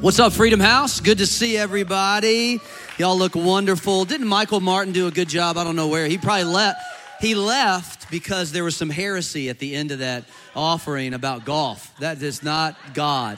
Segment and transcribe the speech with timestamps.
[0.00, 0.98] What's up, Freedom House?
[0.98, 2.58] Good to see everybody.
[2.96, 4.06] Y'all look wonderful.
[4.06, 5.58] Didn't Michael Martin do a good job?
[5.58, 6.06] I don't know where.
[6.06, 6.80] He probably left.
[7.20, 10.24] He left because there was some heresy at the end of that
[10.56, 11.94] offering about golf.
[11.98, 13.36] That is not God.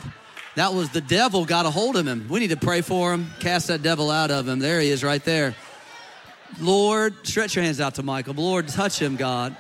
[0.55, 2.29] That was the devil got a hold of him.
[2.29, 4.61] We need to pray for him, cast that devil out of him.
[4.61, 5.57] There he is right there.
[6.61, 8.35] Lord, stretch your hands out to Michael.
[8.35, 9.57] Lord, touch him, God.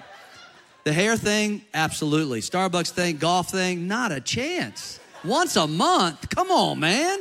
[0.85, 2.43] The hair thing, absolutely.
[2.43, 5.01] Starbucks thing, golf thing, not a chance.
[5.25, 6.29] Once a month?
[6.31, 7.21] Come on, man.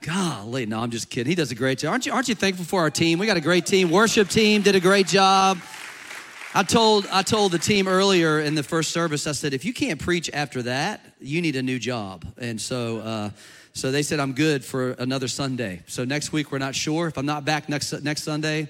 [0.00, 1.30] Golly, no, I'm just kidding.
[1.30, 1.92] He does a great job.
[1.92, 3.18] Aren't you, aren't you thankful for our team?
[3.18, 3.90] We got a great team.
[3.90, 5.58] Worship team did a great job.
[6.54, 9.72] I told, I told the team earlier in the first service, I said, if you
[9.72, 12.24] can't preach after that, you need a new job.
[12.38, 13.30] And so, uh,
[13.72, 15.82] so they said, I'm good for another Sunday.
[15.86, 17.08] So next week, we're not sure.
[17.08, 18.68] If I'm not back next, next Sunday,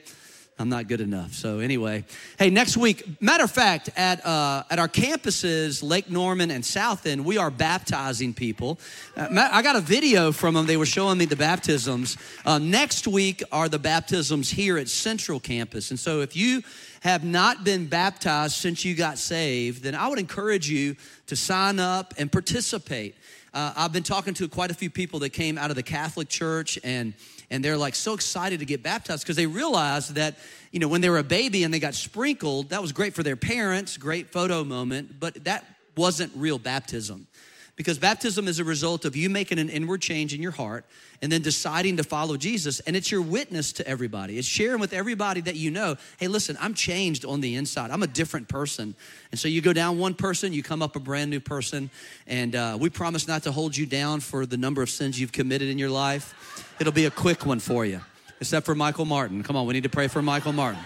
[0.57, 1.35] I'm not good enough.
[1.35, 2.05] So anyway,
[2.39, 7.07] hey, next week, matter of fact, at uh, at our campuses, Lake Norman and South
[7.07, 8.79] End, we are baptizing people.
[9.17, 10.67] Uh, I got a video from them.
[10.67, 12.17] They were showing me the baptisms.
[12.47, 16.63] Uh, next week are the baptisms here at Central Campus, and so if you
[17.01, 20.95] have not been baptized since you got saved, then I would encourage you
[21.27, 23.17] to sign up and participate.
[23.53, 26.29] Uh, I've been talking to quite a few people that came out of the Catholic
[26.29, 27.15] Church and
[27.55, 30.35] and they're like so excited to get baptized because they realized that
[30.73, 33.23] you know when they were a baby and they got sprinkled that was great for
[33.23, 35.65] their parents great photo moment but that
[35.97, 37.29] wasn't real baptism
[37.77, 40.85] because baptism is a result of you making an inward change in your heart
[41.21, 42.81] and then deciding to follow Jesus.
[42.81, 44.39] And it's your witness to everybody.
[44.39, 47.91] It's sharing with everybody that you know, hey, listen, I'm changed on the inside.
[47.91, 48.95] I'm a different person.
[49.33, 51.91] And so you go down one person, you come up a brand new person.
[52.29, 55.33] And uh, we promise not to hold you down for the number of sins you've
[55.33, 56.77] committed in your life.
[56.81, 58.01] It'll be a quick one for you,
[58.41, 59.43] except for Michael Martin.
[59.43, 60.81] Come on, we need to pray for Michael Martin.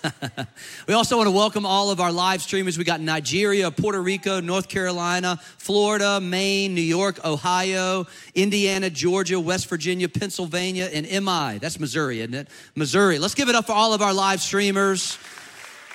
[0.88, 2.78] we also want to welcome all of our live streamers.
[2.78, 9.68] We got Nigeria, Puerto Rico, North Carolina, Florida, Maine, New York, Ohio, Indiana, Georgia, West
[9.68, 11.58] Virginia, Pennsylvania, and MI.
[11.58, 12.48] That's Missouri, isn't it?
[12.74, 13.18] Missouri.
[13.18, 15.18] Let's give it up for all of our live streamers.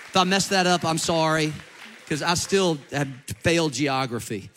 [0.09, 1.53] If I messed that up, I'm sorry,
[2.03, 3.09] because I still have
[3.41, 4.49] failed geography.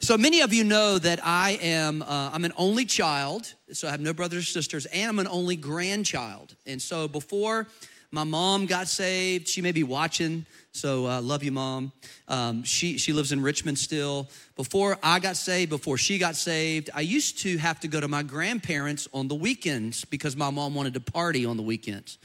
[0.00, 3.90] So many of you know that I am uh, I'm an only child, so I
[3.90, 6.54] have no brothers or sisters, and I'm an only grandchild.
[6.66, 7.66] And so before
[8.10, 9.48] my mom got saved.
[9.48, 11.92] She may be watching, so uh, love you, mom.
[12.26, 14.28] Um, she, she lives in Richmond still.
[14.56, 18.08] Before I got saved, before she got saved, I used to have to go to
[18.08, 22.18] my grandparents on the weekends because my mom wanted to party on the weekends.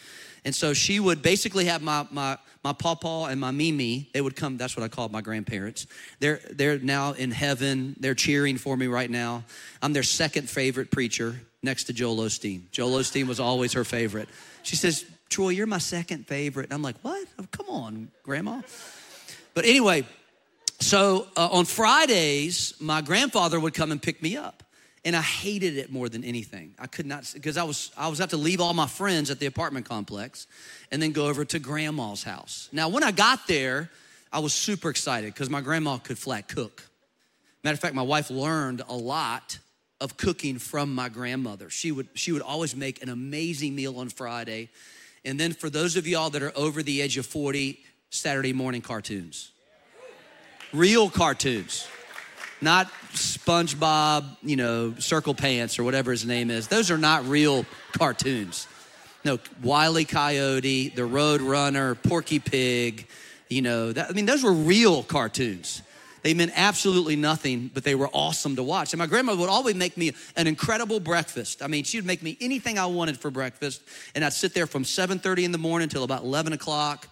[0.45, 4.09] And so she would basically have my, my, my pawpaw and my mimi.
[4.13, 5.87] They would come, that's what I called my grandparents.
[6.19, 7.95] They're, they're now in heaven.
[7.99, 9.43] They're cheering for me right now.
[9.81, 12.69] I'm their second favorite preacher next to Joel Osteen.
[12.71, 14.29] Joel Osteen was always her favorite.
[14.63, 16.65] She says, Troy, you're my second favorite.
[16.65, 17.27] And I'm like, what?
[17.39, 18.61] Oh, come on, grandma.
[19.53, 20.05] But anyway,
[20.79, 24.63] so uh, on Fridays, my grandfather would come and pick me up.
[25.05, 26.75] And I hated it more than anything.
[26.79, 29.39] I could not, because I was, I was have to leave all my friends at
[29.39, 30.47] the apartment complex
[30.91, 32.69] and then go over to grandma's house.
[32.71, 33.89] Now, when I got there,
[34.31, 36.83] I was super excited because my grandma could flat cook.
[37.63, 39.59] Matter of fact, my wife learned a lot
[39.99, 41.69] of cooking from my grandmother.
[41.69, 44.69] She would, she would always make an amazing meal on Friday
[45.25, 47.79] and then for those of y'all that are over the age of 40,
[48.09, 49.51] Saturday morning cartoons.
[50.71, 51.87] Real cartoons.
[52.61, 56.67] Not SpongeBob, you know, Circle Pants or whatever his name is.
[56.67, 58.67] Those are not real cartoons.
[59.25, 63.07] No, Wiley Coyote, The Road Runner, Porky Pig,
[63.49, 65.81] you know, that, I mean, those were real cartoons.
[66.23, 68.93] They meant absolutely nothing, but they were awesome to watch.
[68.93, 71.61] And my grandmother would always make me an incredible breakfast.
[71.61, 73.81] I mean, she would make me anything I wanted for breakfast,
[74.15, 77.09] and I'd sit there from 7:30 in the morning till about 11 o'clock.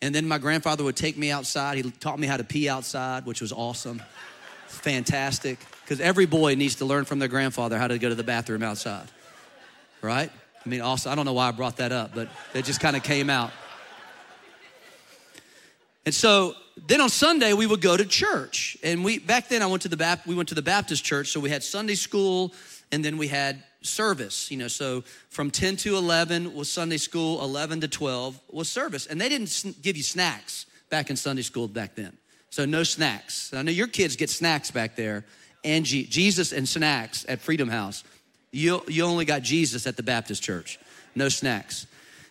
[0.00, 1.76] And then my grandfather would take me outside.
[1.76, 4.02] He taught me how to pee outside, which was awesome,
[4.66, 5.58] fantastic.
[5.82, 8.62] Because every boy needs to learn from their grandfather how to go to the bathroom
[8.62, 9.08] outside.
[10.00, 10.30] right?
[10.64, 12.96] I mean, also, I don't know why I brought that up, but it just kind
[12.96, 13.50] of came out.
[16.06, 19.66] And so then on Sunday we would go to church, and we back then I
[19.66, 22.52] went to the Bap- we went to the Baptist church, so we had Sunday school,
[22.90, 24.50] and then we had service.
[24.50, 29.06] You know, so from ten to eleven was Sunday school, eleven to twelve was service,
[29.06, 32.16] and they didn't give you snacks back in Sunday school back then.
[32.50, 33.52] So no snacks.
[33.54, 35.24] I know your kids get snacks back there,
[35.64, 38.02] and G- Jesus and snacks at Freedom House.
[38.50, 40.80] You you only got Jesus at the Baptist church,
[41.14, 41.86] no snacks,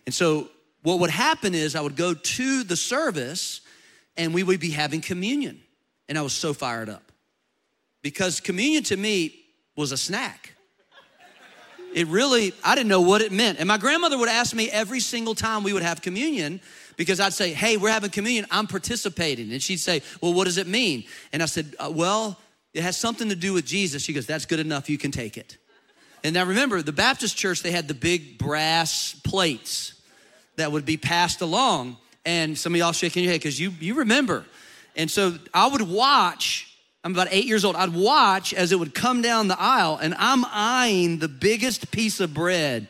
[0.06, 0.50] and so
[0.82, 3.62] what would happen is I would go to the service
[4.18, 5.62] and we would be having communion.
[6.10, 7.12] And I was so fired up
[8.02, 9.36] because communion to me
[9.76, 10.54] was a snack.
[11.94, 13.60] It really, I didn't know what it meant.
[13.60, 16.60] And my grandmother would ask me every single time we would have communion
[16.98, 19.52] because I'd say, Hey, we're having communion, I'm participating.
[19.52, 21.06] And she'd say, Well, what does it mean?
[21.32, 22.40] And I said, uh, Well,
[22.74, 24.02] it has something to do with Jesus.
[24.04, 25.58] She goes, That's good enough, you can take it.
[26.24, 29.94] And now remember, the Baptist church, they had the big brass plates
[30.56, 31.98] that would be passed along.
[32.26, 34.46] And some of y'all shaking your head because you, you remember.
[34.96, 36.74] And so I would watch,
[37.04, 40.16] I'm about eight years old, I'd watch as it would come down the aisle, and
[40.18, 42.88] I'm eyeing the biggest piece of bread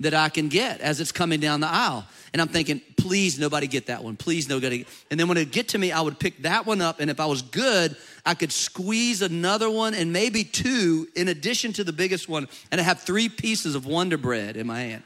[0.00, 2.04] that I can get as it's coming down the aisle.
[2.32, 4.16] And I'm thinking, please nobody get that one.
[4.16, 4.84] Please nobody.
[5.10, 6.98] And then when it get to me, I would pick that one up.
[6.98, 7.96] And if I was good,
[8.26, 12.48] I could squeeze another one and maybe two in addition to the biggest one.
[12.72, 15.04] And I have three pieces of Wonder Bread in my hand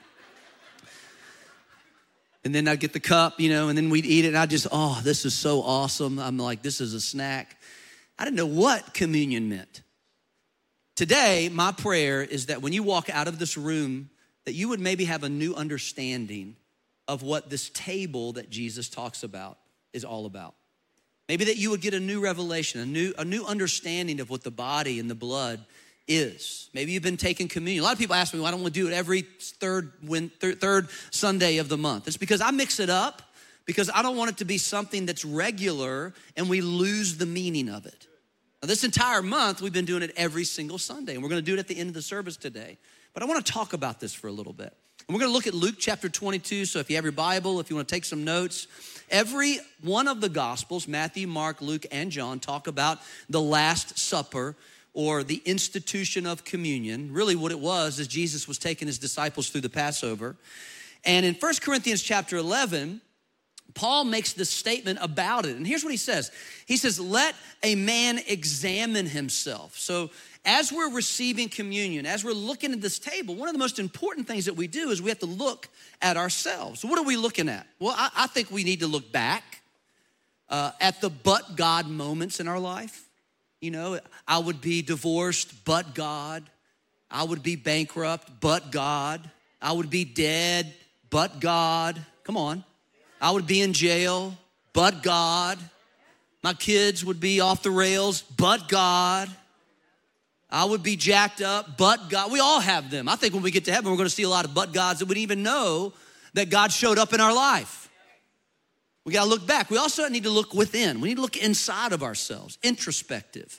[2.48, 4.28] and then I'd get the cup, you know, and then we'd eat it.
[4.28, 6.18] And I just, oh, this is so awesome.
[6.18, 7.58] I'm like, this is a snack.
[8.18, 9.82] I didn't know what communion meant.
[10.96, 14.08] Today, my prayer is that when you walk out of this room,
[14.46, 16.56] that you would maybe have a new understanding
[17.06, 19.58] of what this table that Jesus talks about
[19.92, 20.54] is all about.
[21.28, 24.42] Maybe that you would get a new revelation, a new, a new understanding of what
[24.42, 25.62] the body and the blood
[26.08, 26.70] is.
[26.72, 27.82] Maybe you've been taking communion.
[27.82, 29.92] A lot of people ask me, why I don't want to do it every third,
[30.04, 32.08] when, third, third Sunday of the month?
[32.08, 33.22] It's because I mix it up
[33.66, 37.68] because I don't want it to be something that's regular and we lose the meaning
[37.68, 38.06] of it.
[38.62, 41.54] Now, this entire month, we've been doing it every single Sunday, and we're gonna do
[41.54, 42.78] it at the end of the service today.
[43.14, 44.74] But I wanna talk about this for a little bit.
[45.06, 46.64] And we're gonna look at Luke chapter 22.
[46.64, 48.66] So if you have your Bible, if you wanna take some notes,
[49.10, 54.56] every one of the Gospels, Matthew, Mark, Luke, and John, talk about the Last Supper
[54.98, 57.12] or the institution of communion.
[57.12, 60.34] Really, what it was is Jesus was taking his disciples through the Passover.
[61.04, 63.00] And in 1 Corinthians chapter 11,
[63.74, 65.54] Paul makes this statement about it.
[65.54, 66.32] And here's what he says
[66.66, 69.78] He says, Let a man examine himself.
[69.78, 70.10] So,
[70.44, 74.26] as we're receiving communion, as we're looking at this table, one of the most important
[74.26, 75.68] things that we do is we have to look
[76.02, 76.84] at ourselves.
[76.84, 77.68] What are we looking at?
[77.78, 79.62] Well, I, I think we need to look back
[80.48, 83.07] uh, at the but God moments in our life.
[83.60, 86.44] You know, I would be divorced, but God.
[87.10, 89.28] I would be bankrupt, but God.
[89.60, 90.72] I would be dead,
[91.10, 91.98] but God.
[92.24, 92.64] Come on.
[93.20, 94.36] I would be in jail,
[94.72, 95.58] but God.
[96.42, 99.28] My kids would be off the rails, but God.
[100.50, 102.30] I would be jacked up, but God.
[102.30, 103.08] We all have them.
[103.08, 104.72] I think when we get to heaven, we're going to see a lot of but
[104.72, 105.92] gods that we didn't even know
[106.34, 107.87] that God showed up in our life.
[109.08, 109.70] We got to look back.
[109.70, 111.00] We also need to look within.
[111.00, 113.58] We need to look inside of ourselves, introspective,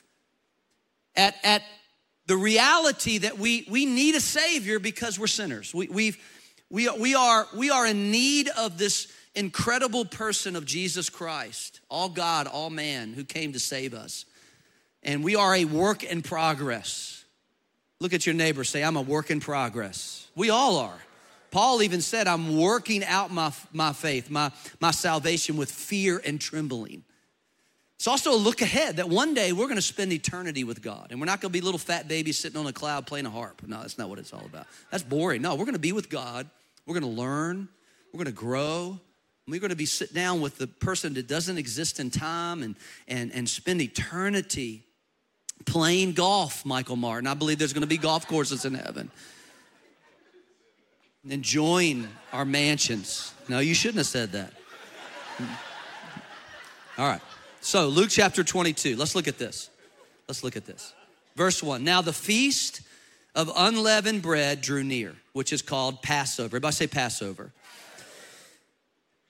[1.16, 1.64] at, at
[2.26, 5.74] the reality that we, we need a Savior because we're sinners.
[5.74, 6.18] We, we've,
[6.70, 12.08] we, we, are, we are in need of this incredible person of Jesus Christ, all
[12.08, 14.26] God, all man, who came to save us.
[15.02, 17.24] And we are a work in progress.
[17.98, 20.28] Look at your neighbor, say, I'm a work in progress.
[20.36, 21.00] We all are.
[21.50, 26.40] Paul even said, I'm working out my, my faith, my, my salvation with fear and
[26.40, 27.04] trembling.
[27.96, 31.08] It's also a look ahead that one day we're gonna spend eternity with God.
[31.10, 33.60] And we're not gonna be little fat babies sitting on a cloud playing a harp.
[33.66, 34.66] No, that's not what it's all about.
[34.90, 35.42] That's boring.
[35.42, 36.48] No, we're gonna be with God.
[36.86, 37.68] We're gonna learn.
[38.12, 38.98] We're gonna grow.
[39.46, 42.74] We're gonna be sit down with the person that doesn't exist in time and,
[43.06, 44.84] and, and spend eternity
[45.66, 47.26] playing golf, Michael Martin.
[47.26, 49.10] I believe there's gonna be golf courses in heaven
[51.28, 53.34] enjoying our mansions.
[53.48, 54.52] No, you shouldn't have said that.
[56.98, 57.20] All right.
[57.60, 58.96] So, Luke chapter 22.
[58.96, 59.70] Let's look at this.
[60.28, 60.94] Let's look at this.
[61.36, 61.84] Verse 1.
[61.84, 62.80] Now, the feast
[63.34, 66.46] of unleavened bread drew near, which is called Passover.
[66.46, 67.52] Everybody say Passover.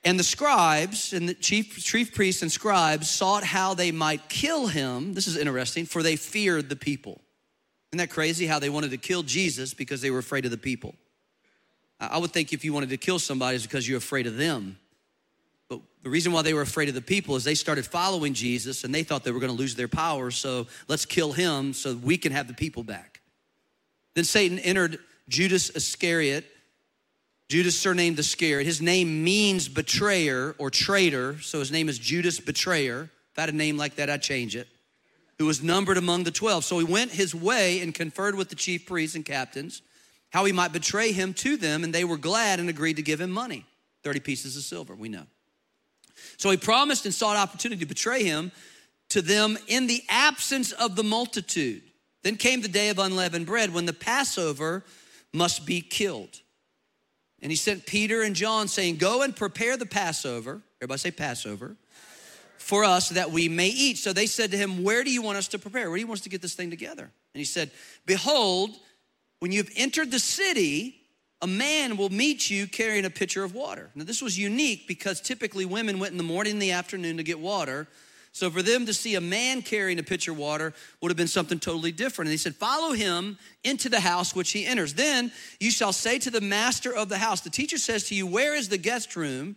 [0.03, 4.67] And the scribes and the chief, chief priests and scribes sought how they might kill
[4.69, 5.13] him.
[5.13, 7.21] This is interesting, for they feared the people.
[7.93, 10.57] Isn't that crazy how they wanted to kill Jesus because they were afraid of the
[10.57, 10.95] people?
[12.01, 14.79] I would think if you wanted to kill somebody, it's because you're afraid of them.
[15.69, 18.85] But the reason why they were afraid of the people is they started following Jesus
[18.85, 20.31] and they thought they were going to lose their power.
[20.31, 23.21] So let's kill him so we can have the people back.
[24.15, 26.47] Then Satan entered Judas Iscariot.
[27.49, 28.65] Judas, surnamed the Iscariot.
[28.65, 33.11] His name means betrayer or traitor, so his name is Judas Betrayer.
[33.33, 34.69] If I had a name like that, I'd change it.
[35.39, 36.65] Who was numbered among the 12.
[36.65, 39.83] So he went his way and conferred with the chief priests and captains
[40.31, 43.21] how he might betray him to them, and they were glad and agreed to give
[43.21, 43.67] him money
[44.03, 45.27] 30 pieces of silver, we know.
[46.37, 48.53] So he promised and sought opportunity to betray him
[49.11, 51.83] to them in the absence of the multitude.
[52.23, 54.85] Then came the day of unleavened bread when the Passover
[55.33, 56.41] must be killed.
[57.43, 60.61] And he sent Peter and John saying, Go and prepare the Passover.
[60.81, 61.77] Everybody say Passover.
[62.59, 63.97] For us that we may eat.
[63.99, 65.89] So they said to him, Where do you want us to prepare?
[65.89, 67.05] Where do you want us to get this thing together?
[67.05, 67.71] And he said,
[68.05, 68.77] Behold,
[69.41, 70.97] when you've entered the city,
[71.43, 73.91] a man will meet you carrying a pitcher of water.
[73.95, 77.23] Now, this was unique because typically women went in the morning and the afternoon to
[77.23, 77.89] get water.
[78.33, 81.27] So, for them to see a man carrying a pitcher of water would have been
[81.27, 82.29] something totally different.
[82.29, 84.95] And he said, Follow him into the house which he enters.
[84.95, 88.27] Then you shall say to the master of the house, The teacher says to you,
[88.27, 89.57] Where is the guest room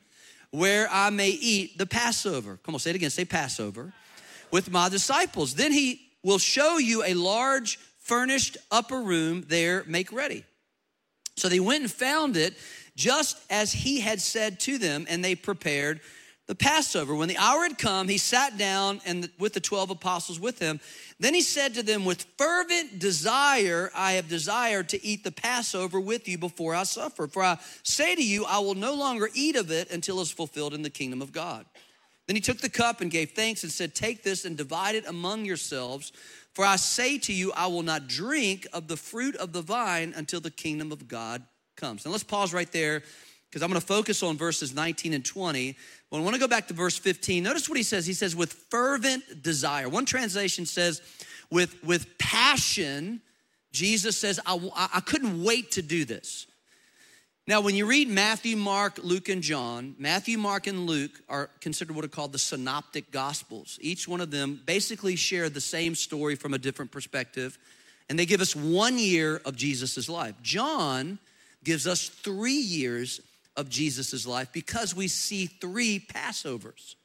[0.52, 2.58] where I may eat the Passover?
[2.64, 3.94] Come on, say it again, say Passover
[4.50, 5.56] with my disciples.
[5.56, 10.44] Then he will show you a large furnished upper room there, make ready.
[11.36, 12.54] So they went and found it
[12.96, 16.00] just as he had said to them, and they prepared
[16.46, 17.16] the Passover.
[17.16, 20.80] When the hour had come, he sat down and with the 12 apostles with him.
[21.20, 26.00] Then he said to them, With fervent desire, I have desired to eat the Passover
[26.00, 27.28] with you before I suffer.
[27.28, 30.74] For I say to you, I will no longer eat of it until it's fulfilled
[30.74, 31.66] in the kingdom of God.
[32.28, 35.08] Then he took the cup and gave thanks and said, Take this and divide it
[35.08, 36.12] among yourselves.
[36.54, 40.14] For I say to you, I will not drink of the fruit of the vine
[40.16, 41.44] until the kingdom of God
[41.76, 42.06] comes.
[42.06, 43.02] Now let's pause right there
[43.50, 45.76] because I'm going to focus on verses 19 and 20.
[46.10, 47.44] But I want to go back to verse 15.
[47.44, 48.06] Notice what he says.
[48.06, 49.90] He says, with fervent desire.
[49.90, 51.02] One translation says,
[51.50, 53.22] with, with passion,
[53.72, 56.48] Jesus says, I, I couldn't wait to do this.
[57.46, 61.94] Now, when you read Matthew, Mark, Luke, and John, Matthew, Mark, and Luke are considered
[61.94, 63.78] what are called the synoptic gospels.
[63.82, 67.58] Each one of them basically share the same story from a different perspective,
[68.08, 70.36] and they give us one year of Jesus' life.
[70.42, 71.20] John
[71.66, 73.20] gives us three years
[73.58, 76.96] of Jesus' life because we see three Passovers.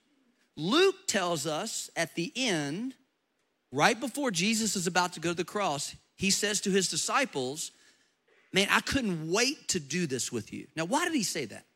[0.57, 2.95] Luke tells us at the end,
[3.73, 7.73] right before Jesus is about to go to the cross, he says to his disciples,
[8.53, 10.67] Man, I couldn't wait to do this with you.
[10.75, 11.67] Now, why did he say that?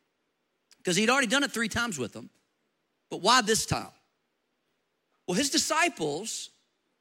[0.77, 2.29] Because he'd already done it three times with them.
[3.09, 3.91] But why this time?
[5.27, 6.49] Well, his disciples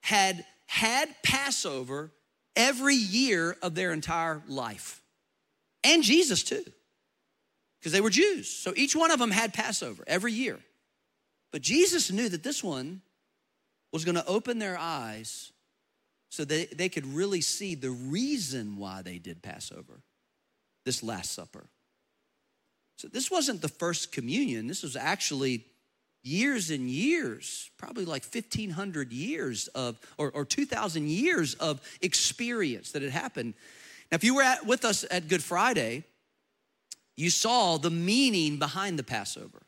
[0.00, 2.10] had had Passover
[2.54, 5.02] every year of their entire life,
[5.82, 6.64] and Jesus too,
[7.78, 8.48] because they were Jews.
[8.48, 10.58] So each one of them had Passover every year.
[11.50, 13.02] But Jesus knew that this one
[13.92, 15.52] was gonna open their eyes
[16.32, 20.00] so they, they could really see the reason why they did Passover,
[20.86, 21.66] this Last Supper.
[22.96, 25.66] So this wasn't the first communion, this was actually
[26.22, 33.02] years and years, probably like 1,500 years of, or, or 2,000 years of experience that
[33.02, 33.52] had happened.
[34.10, 36.02] Now, if you were at, with us at Good Friday,
[37.14, 39.60] you saw the meaning behind the Passover.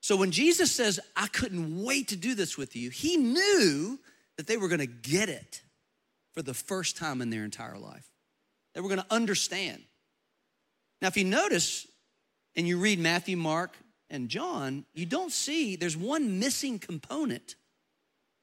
[0.00, 3.98] So when Jesus says, I couldn't wait to do this with you, he knew
[4.38, 5.62] that they were gonna get it
[6.32, 8.08] for the first time in their entire life.
[8.74, 9.82] They were gonna understand.
[11.02, 11.86] Now, if you notice
[12.56, 13.76] and you read Matthew, Mark,
[14.10, 17.56] and John, you don't see there's one missing component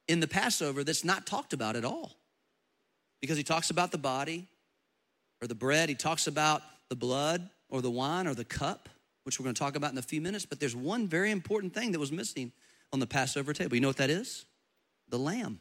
[0.08, 2.16] in the Passover that's not talked about at all.
[3.22, 4.48] Because he talks about the body
[5.42, 8.90] or the bread, he talks about the blood or the wine or the cup,
[9.24, 10.46] which we're going to talk about in a few minutes.
[10.46, 12.52] But there's one very important thing that was missing
[12.94, 13.76] on the Passover table.
[13.76, 14.46] You know what that is?
[15.10, 15.60] The lamb.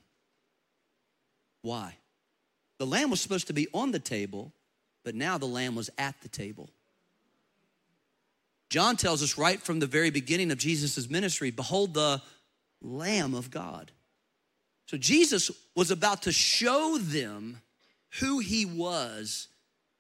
[1.64, 1.96] Why?
[2.78, 4.52] The lamb was supposed to be on the table,
[5.02, 6.68] but now the lamb was at the table.
[8.68, 12.20] John tells us right from the very beginning of Jesus' ministry Behold, the
[12.82, 13.92] Lamb of God.
[14.88, 17.62] So Jesus was about to show them
[18.20, 19.48] who he was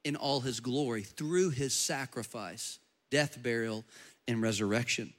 [0.04, 2.78] in all his glory through his sacrifice,
[3.10, 3.86] death, burial,
[4.28, 5.14] and resurrection.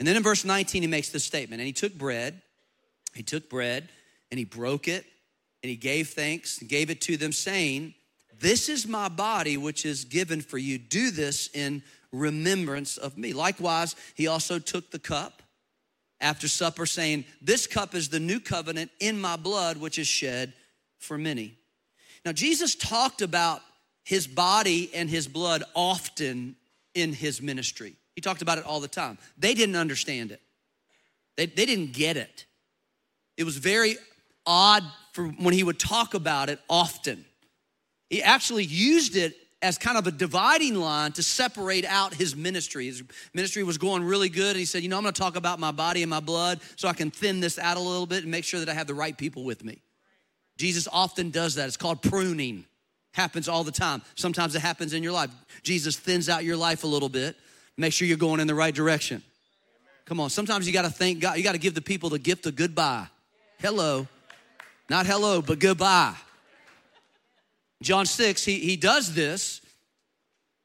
[0.00, 1.60] And then in verse 19, he makes this statement.
[1.60, 2.42] And he took bread,
[3.14, 3.88] he took bread,
[4.32, 5.06] and he broke it,
[5.62, 7.94] and he gave thanks and gave it to them, saying,
[8.38, 10.78] This is my body, which is given for you.
[10.78, 13.32] Do this in remembrance of me.
[13.32, 15.42] Likewise, he also took the cup
[16.20, 20.52] after supper, saying, This cup is the new covenant in my blood, which is shed
[20.98, 21.56] for many.
[22.24, 23.62] Now, Jesus talked about
[24.04, 26.56] his body and his blood often
[26.94, 27.94] in his ministry.
[28.14, 29.18] He talked about it all the time.
[29.38, 30.40] They didn't understand it,
[31.36, 32.46] they, they didn't get it.
[33.36, 33.96] It was very
[34.46, 37.24] odd for when he would talk about it often.
[38.08, 42.86] He actually used it as kind of a dividing line to separate out his ministry.
[42.86, 43.02] His
[43.34, 45.70] ministry was going really good, and he said, You know, I'm gonna talk about my
[45.70, 48.44] body and my blood so I can thin this out a little bit and make
[48.44, 49.82] sure that I have the right people with me.
[50.56, 51.68] Jesus often does that.
[51.68, 52.64] It's called pruning.
[53.12, 54.02] Happens all the time.
[54.14, 55.30] Sometimes it happens in your life.
[55.62, 57.36] Jesus thins out your life a little bit,
[57.76, 59.22] make sure you're going in the right direction.
[60.06, 62.56] Come on, sometimes you gotta thank God, you gotta give the people the gift of
[62.56, 63.06] goodbye.
[63.58, 64.08] Hello.
[64.90, 66.16] Not hello, but goodbye.
[67.80, 69.60] John 6, he, he does this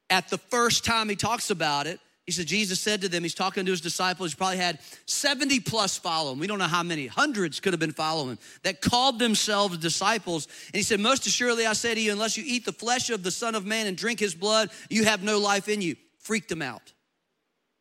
[0.10, 2.00] at the first time he talks about it.
[2.25, 5.60] He said, Jesus said to them, he's talking to his disciples, he probably had 70
[5.60, 6.34] plus follow.
[6.34, 10.48] We don't know how many, hundreds could have been following that called themselves disciples.
[10.74, 13.22] And he said, Most assuredly I say to you, unless you eat the flesh of
[13.22, 15.98] the Son of Man and drink his blood, you have no life in you.
[16.17, 16.94] Freaked them out.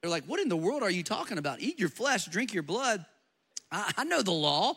[0.02, 1.60] They're like, What in the world are you talking about?
[1.60, 3.02] Eat your flesh, drink your blood.
[3.72, 4.74] I, I know the law.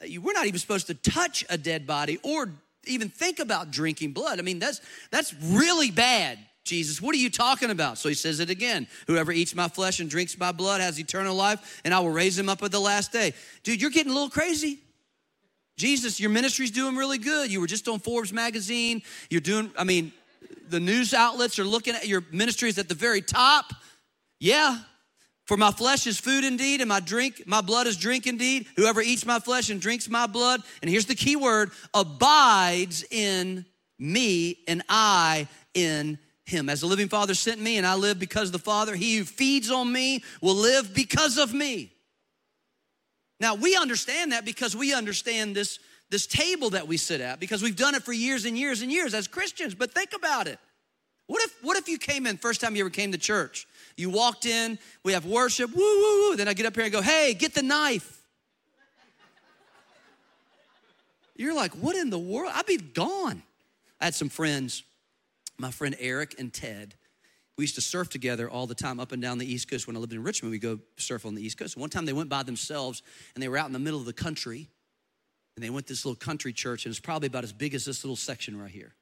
[0.00, 2.50] We're not even supposed to touch a dead body or
[2.86, 4.38] even think about drinking blood.
[4.38, 6.38] I mean, that's that's really bad.
[6.64, 7.96] Jesus, what are you talking about?
[7.96, 8.88] So he says it again.
[9.06, 12.36] Whoever eats my flesh and drinks my blood has eternal life, and I will raise
[12.36, 13.34] him up at the last day.
[13.62, 14.80] Dude, you're getting a little crazy.
[15.76, 17.52] Jesus, your ministry's doing really good.
[17.52, 19.02] You were just on Forbes magazine.
[19.30, 20.12] You're doing, I mean,
[20.68, 23.72] the news outlets are looking at your ministries at the very top.
[24.40, 24.78] Yeah,
[25.46, 28.66] for my flesh is food indeed, and my drink, my blood is drink indeed.
[28.76, 33.64] Whoever eats my flesh and drinks my blood, and here's the key word, abides in
[33.98, 36.68] me, and I in him.
[36.68, 39.24] As the living Father sent me, and I live because of the Father, he who
[39.24, 41.92] feeds on me will live because of me.
[43.38, 45.78] Now we understand that because we understand this,
[46.10, 48.90] this table that we sit at, because we've done it for years and years and
[48.90, 49.74] years as Christians.
[49.74, 50.58] But think about it.
[51.26, 54.10] What if, what if you came in, first time you ever came to church, you
[54.10, 56.36] walked in, we have worship, woo, woo, woo.
[56.36, 58.22] Then I get up here and go, hey, get the knife.
[61.34, 62.52] You're like, what in the world?
[62.54, 63.42] I'd be gone.
[64.00, 64.82] I had some friends,
[65.58, 66.94] my friend Eric and Ted.
[67.56, 69.86] We used to surf together all the time up and down the East Coast.
[69.86, 71.76] When I lived in Richmond, we'd go surf on the East Coast.
[71.76, 73.02] One time they went by themselves
[73.34, 74.68] and they were out in the middle of the country
[75.56, 77.86] and they went to this little country church and it's probably about as big as
[77.86, 78.94] this little section right here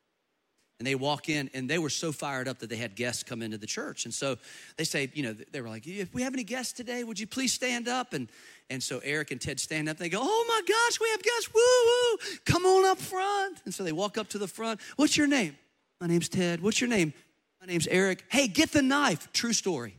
[0.78, 3.42] and they walk in and they were so fired up that they had guests come
[3.42, 4.04] into the church.
[4.04, 4.36] And so
[4.76, 7.26] they say you know they were like if we have any guests today would you
[7.26, 8.12] please stand up?
[8.12, 8.28] And
[8.70, 11.22] and so eric and ted stand up and they go oh my gosh we have
[11.22, 13.62] guests woo woo come on up front.
[13.64, 15.56] And so they walk up to the front what's your name?
[16.00, 16.60] My name's ted.
[16.60, 17.12] What's your name?
[17.60, 18.24] My name's eric.
[18.28, 19.32] Hey get the knife.
[19.32, 19.96] True story.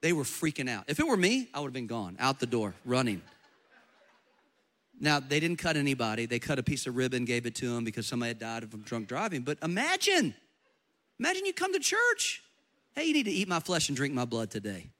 [0.00, 0.84] They were freaking out.
[0.86, 3.22] If it were me i would have been gone out the door running
[5.00, 6.26] now, they didn't cut anybody.
[6.26, 8.82] They cut a piece of ribbon, gave it to him because somebody had died from
[8.82, 9.42] drunk driving.
[9.42, 10.34] But imagine,
[11.20, 12.42] imagine you come to church.
[12.94, 14.90] Hey, you need to eat my flesh and drink my blood today.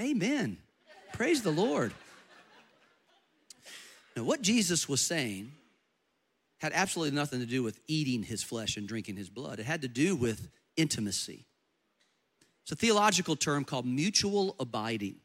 [0.00, 0.58] Amen.
[1.12, 1.92] Praise the Lord.
[4.16, 5.52] Now, what Jesus was saying
[6.58, 9.82] had absolutely nothing to do with eating his flesh and drinking his blood, it had
[9.82, 11.44] to do with intimacy.
[12.62, 15.16] It's a theological term called mutual abiding.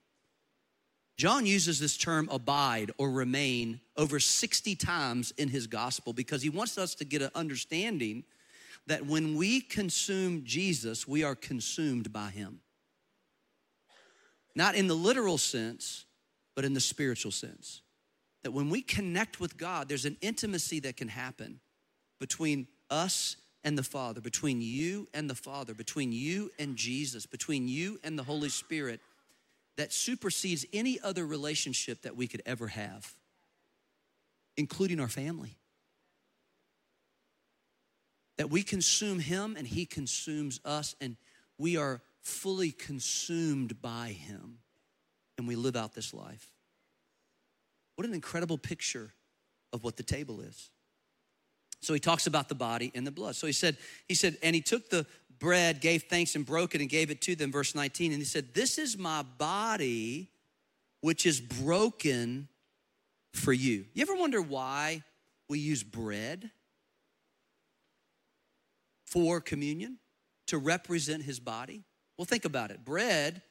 [1.22, 6.50] John uses this term abide or remain over 60 times in his gospel because he
[6.50, 8.24] wants us to get an understanding
[8.88, 12.62] that when we consume Jesus, we are consumed by him.
[14.56, 16.06] Not in the literal sense,
[16.56, 17.84] but in the spiritual sense.
[18.42, 21.60] That when we connect with God, there's an intimacy that can happen
[22.20, 27.68] between us and the Father, between you and the Father, between you and Jesus, between
[27.68, 29.02] you and the Holy Spirit
[29.78, 33.14] that supersedes any other relationship that we could ever have,
[34.58, 35.58] including our family.
[38.38, 41.16] That we consume Him and He consumes us, and
[41.58, 44.60] we are fully consumed by Him,
[45.38, 46.52] and we live out this life.
[47.96, 49.14] What an incredible picture
[49.74, 50.70] of what the table is.
[51.82, 53.36] So he talks about the body and the blood.
[53.36, 55.06] So he said, he said, and he took the
[55.42, 58.14] bread, gave thanks and broke it and gave it to them, verse 19.
[58.14, 60.30] And he said, This is my body,
[61.02, 62.48] which is broken
[63.34, 63.86] for you.
[63.94, 65.04] You ever wonder why
[65.50, 66.52] we use bread
[69.06, 69.98] for communion
[70.48, 71.84] to represent his body?
[72.18, 72.86] Well, think about it.
[72.86, 73.42] Bread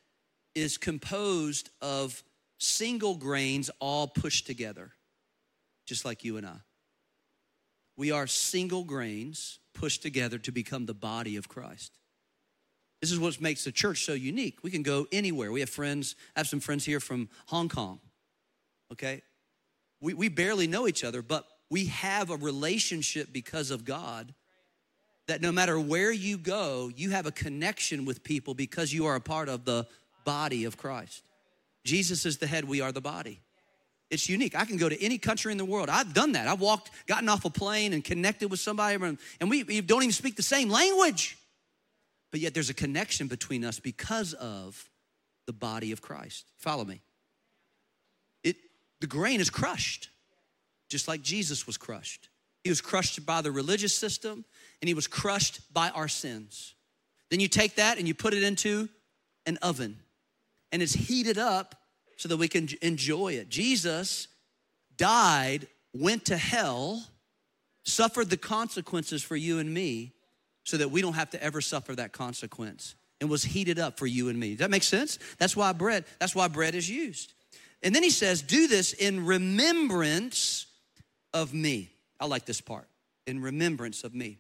[0.55, 2.23] is composed of
[2.59, 4.93] single grains all pushed together,
[5.87, 6.57] just like you and I.
[7.97, 11.93] We are single grains pushed together to become the body of Christ.
[13.01, 14.59] This is what makes the church so unique.
[14.63, 15.51] We can go anywhere.
[15.51, 18.01] We have friends, I have some friends here from Hong Kong,
[18.93, 19.23] okay?
[20.01, 24.35] We, we barely know each other, but we have a relationship because of God
[25.29, 29.15] that no matter where you go, you have a connection with people because you are
[29.15, 29.87] a part of the
[30.25, 31.23] body of Christ.
[31.85, 33.41] Jesus is the head, we are the body.
[34.11, 34.57] It's unique.
[34.57, 35.89] I can go to any country in the world.
[35.89, 36.49] I've done that.
[36.49, 38.97] I've walked, gotten off a plane and connected with somebody,
[39.41, 41.39] and we, we don't even speak the same language.
[42.33, 44.89] But yet there's a connection between us because of
[45.47, 46.47] the body of Christ.
[46.59, 47.01] Follow me.
[48.43, 48.57] It,
[49.01, 50.11] the grain is crushed,
[50.89, 52.29] just like Jesus was crushed.
[52.65, 54.45] He was crushed by the religious system,
[54.83, 56.75] and he was crushed by our sins.
[57.31, 58.89] Then you take that and you put it into
[59.47, 59.99] an oven,
[60.73, 61.80] and it's heated up
[62.21, 63.49] so that we can enjoy it.
[63.49, 64.29] Jesus
[64.99, 67.03] died, went to hell,
[67.85, 70.13] suffered the consequences for you and me
[70.65, 74.07] so that we don't have to ever suffer that consequence and was heated up for
[74.07, 74.51] you and me.
[74.51, 75.19] Does that make sense?
[75.39, 77.33] That's why bread, that's why bread is used.
[77.83, 80.67] And then he says, do this in remembrance
[81.33, 81.91] of me.
[82.21, 82.87] I like this part.
[83.27, 84.37] In remembrance of me.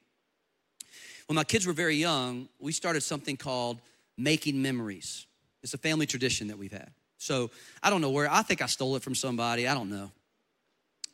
[1.28, 3.80] When my kids were very young, we started something called
[4.18, 5.24] making memories.
[5.62, 6.90] It's a family tradition that we've had.
[7.20, 7.50] So
[7.82, 10.10] I don't know where, I think I stole it from somebody, I don't know.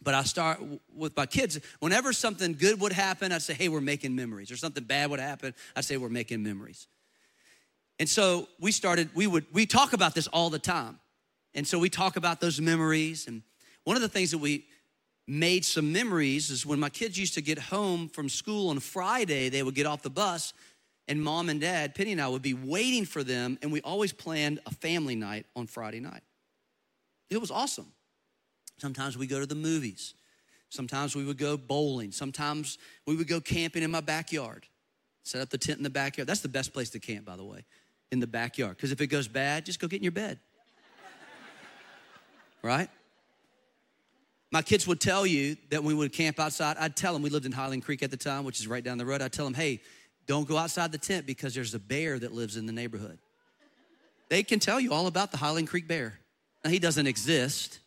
[0.00, 0.60] But I start
[0.94, 4.52] with my kids, whenever something good would happen, I'd say, hey, we're making memories.
[4.52, 6.86] Or something bad would happen, I'd say, we're making memories.
[7.98, 11.00] And so we started, we would, we talk about this all the time.
[11.54, 13.26] And so we talk about those memories.
[13.26, 13.42] And
[13.82, 14.66] one of the things that we
[15.26, 19.48] made some memories is when my kids used to get home from school on Friday,
[19.48, 20.52] they would get off the bus
[21.08, 24.12] and mom and dad, Penny and I, would be waiting for them, and we always
[24.12, 26.22] planned a family night on Friday night.
[27.30, 27.92] It was awesome.
[28.78, 30.14] Sometimes we go to the movies.
[30.68, 32.12] Sometimes we would go bowling.
[32.12, 34.66] Sometimes we would go camping in my backyard.
[35.22, 36.28] Set up the tent in the backyard.
[36.28, 37.64] That's the best place to camp, by the way,
[38.10, 38.76] in the backyard.
[38.76, 40.38] Because if it goes bad, just go get in your bed.
[42.62, 42.88] right?
[44.52, 47.46] My kids would tell you that we would camp outside, I'd tell them, we lived
[47.46, 49.20] in Highland Creek at the time, which is right down the road.
[49.20, 49.80] I'd tell them, hey,
[50.26, 53.18] don't go outside the tent because there's a bear that lives in the neighborhood.
[54.28, 56.18] They can tell you all about the Highland Creek bear.
[56.64, 57.78] Now, he doesn't exist,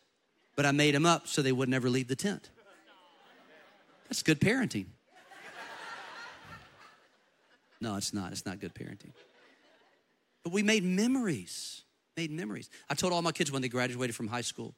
[0.56, 2.48] but I made him up so they would never leave the tent.
[4.08, 4.86] That's good parenting.
[7.80, 8.32] No, it's not.
[8.32, 9.12] It's not good parenting.
[10.42, 11.82] But we made memories,
[12.16, 12.70] made memories.
[12.88, 14.74] I told all my kids when they graduated from high school,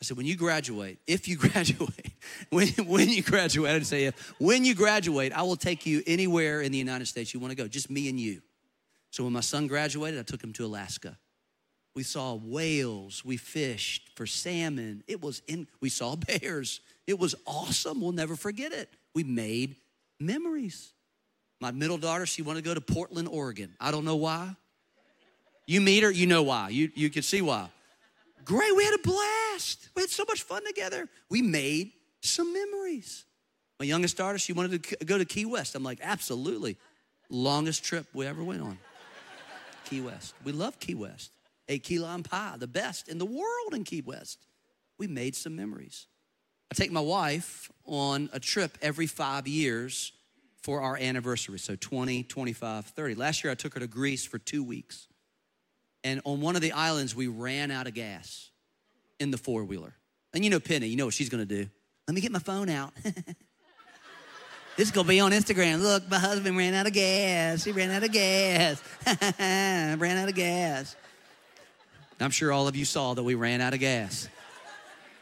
[0.00, 2.12] I said, when you graduate, if you graduate,
[2.48, 6.02] when, when you graduate, I didn't say if, when you graduate, I will take you
[6.06, 8.40] anywhere in the United States you want to go, just me and you.
[9.10, 11.18] So when my son graduated, I took him to Alaska.
[11.94, 15.02] We saw whales, we fished for salmon.
[15.08, 16.80] It was in, we saw bears.
[17.06, 18.00] It was awesome.
[18.00, 18.88] We'll never forget it.
[19.14, 19.76] We made
[20.20, 20.92] memories.
[21.60, 23.74] My middle daughter, she wanted to go to Portland, Oregon.
[23.80, 24.56] I don't know why.
[25.66, 26.70] You meet her, you know why.
[26.70, 27.68] You, you can see why.
[28.44, 29.49] Great, we had a blast.
[29.94, 31.08] We had so much fun together.
[31.28, 33.24] We made some memories.
[33.78, 35.74] My youngest daughter, she wanted to go to Key West.
[35.74, 36.76] I'm like, absolutely.
[37.30, 38.78] Longest trip we ever went on.
[39.84, 40.34] Key West.
[40.44, 41.32] We love Key West.
[41.68, 44.44] Ate key lime pie, the best in the world in Key West.
[44.98, 46.08] We made some memories.
[46.70, 50.12] I take my wife on a trip every five years
[50.62, 51.60] for our anniversary.
[51.60, 53.14] So 20, 25, 30.
[53.14, 55.06] Last year I took her to Greece for two weeks.
[56.02, 58.49] And on one of the islands, we ran out of gas
[59.20, 59.94] in the four wheeler.
[60.34, 61.68] And you know Penny, you know what she's gonna do.
[62.08, 62.92] Let me get my phone out.
[63.04, 63.14] this
[64.78, 65.80] is gonna be on Instagram.
[65.80, 67.62] Look, my husband ran out of gas.
[67.62, 68.82] He ran out of gas.
[69.38, 70.96] ran out of gas.
[72.18, 74.28] I'm sure all of you saw that we ran out of gas.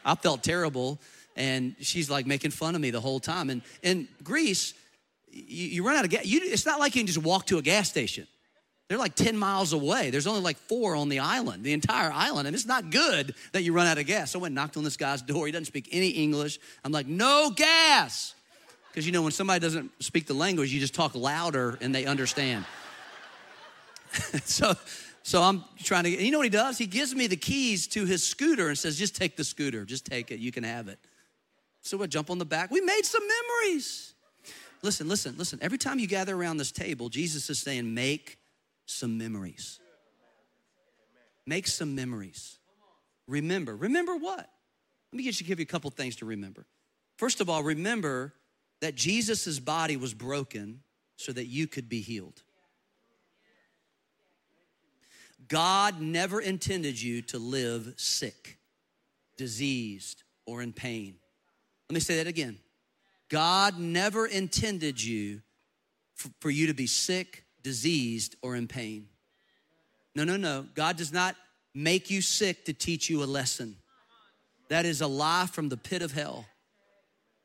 [0.03, 0.99] I felt terrible,
[1.35, 3.49] and she's like making fun of me the whole time.
[3.49, 4.73] And in Greece,
[5.31, 6.25] you, you run out of gas.
[6.25, 8.27] You, it's not like you can just walk to a gas station.
[8.89, 10.09] They're like 10 miles away.
[10.09, 12.47] There's only like four on the island, the entire island.
[12.47, 14.31] And it's not good that you run out of gas.
[14.31, 15.45] So I went knocked on this guy's door.
[15.45, 16.59] He doesn't speak any English.
[16.83, 18.33] I'm like, no gas.
[18.89, 22.05] Because you know, when somebody doesn't speak the language, you just talk louder and they
[22.05, 22.65] understand.
[24.43, 24.73] so,
[25.21, 26.79] so I'm trying to, you know what he does?
[26.79, 30.03] He gives me the keys to his scooter and says, just take the scooter, just
[30.03, 30.97] take it, you can have it.
[31.83, 32.71] So I jump on the back.
[32.71, 34.15] We made some memories.
[34.81, 35.59] Listen, listen, listen.
[35.61, 38.38] Every time you gather around this table, Jesus is saying, make
[38.89, 39.79] some memories.
[41.45, 42.57] Make some memories.
[43.27, 43.75] Remember.
[43.75, 44.49] Remember what?
[45.11, 46.65] Let me just give you a couple things to remember.
[47.17, 48.33] First of all, remember
[48.81, 50.81] that Jesus' body was broken
[51.17, 52.41] so that you could be healed.
[55.47, 58.59] God never intended you to live sick,
[59.37, 61.15] diseased, or in pain.
[61.89, 62.59] Let me say that again.
[63.29, 65.41] God never intended you
[66.39, 69.07] for, you to be sick, diseased, or in pain.
[70.15, 70.65] No, no, no.
[70.75, 71.35] God does not
[71.73, 73.75] make you sick to teach you a lesson.
[74.69, 76.45] That is a lie from the pit of hell.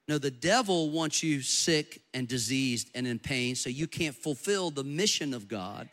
[0.07, 4.71] No, the devil wants you sick and diseased and in pain so you can't fulfill
[4.71, 5.89] the mission of God.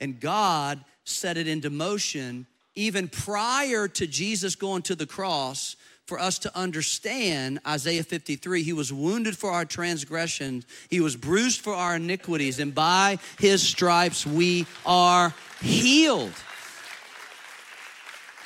[0.00, 6.20] And God set it into motion even prior to Jesus going to the cross for
[6.20, 8.62] us to understand Isaiah 53.
[8.62, 13.62] He was wounded for our transgressions, he was bruised for our iniquities, and by his
[13.62, 16.32] stripes we are healed.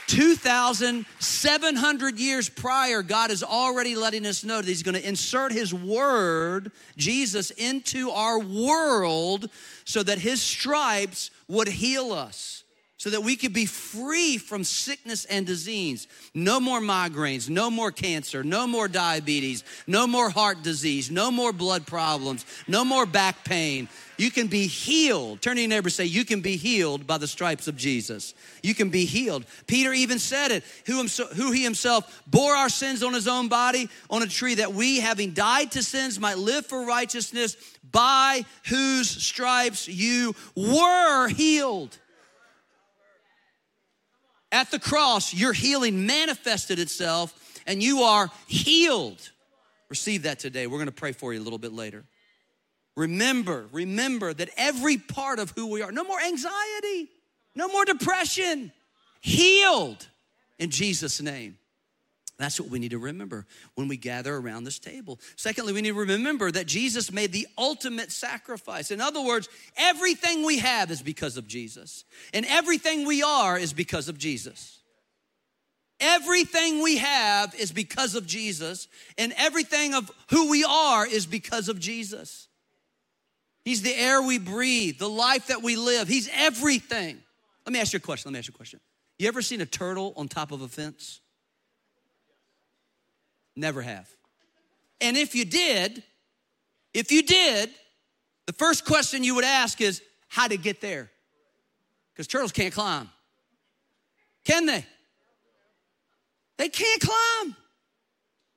[0.09, 5.75] 2,700 years prior, God is already letting us know that He's going to insert His
[5.75, 9.51] Word, Jesus, into our world
[9.85, 12.65] so that His stripes would heal us
[12.99, 16.09] so that we could be free from sickness and disease.
[16.35, 21.53] No more migraines, no more cancer, no more diabetes, no more heart disease, no more
[21.53, 23.89] blood problems, no more back pain.
[24.17, 25.41] You can be healed.
[25.41, 28.35] Turn to your neighbor say, You can be healed by the stripes of Jesus.
[28.65, 29.47] You can be healed.
[29.69, 33.89] Peter even said it, who, who he himself bore our sins on his own body
[34.11, 37.57] on a tree, that we, having died to sins, might live for righteousness,
[37.93, 41.97] by whose stripes you were healed.
[44.51, 49.31] At the cross, your healing manifested itself and you are healed.
[49.89, 50.67] Receive that today.
[50.67, 52.05] We're gonna pray for you a little bit later.
[52.97, 57.09] Remember, remember that every part of who we are, no more anxiety,
[57.55, 58.73] no more depression,
[59.21, 60.07] healed
[60.59, 61.58] in Jesus' name.
[62.39, 65.19] That's what we need to remember when we gather around this table.
[65.35, 68.93] Secondly, we need to remember that Jesus made the ultimate sacrifice.
[68.93, 73.73] In other words, everything we have is because of Jesus, and everything we are is
[73.73, 74.79] because of Jesus.
[76.01, 78.87] Everything we have is because of Jesus,
[79.19, 82.47] and everything of who we are is because of Jesus.
[83.65, 86.07] He's the air we breathe, the life that we live.
[86.07, 87.19] He's everything.
[87.67, 88.29] Let me ask you a question.
[88.29, 88.79] Let me ask you a question.
[89.19, 91.21] You ever seen a turtle on top of a fence?
[93.59, 94.09] Never have.
[95.01, 96.05] And if you did,
[96.95, 97.71] if you did,
[98.47, 101.11] the first question you would ask is how to get there.
[102.13, 103.11] Because turtles can't climb.
[104.45, 104.87] Can they?
[106.57, 107.57] They can't climb.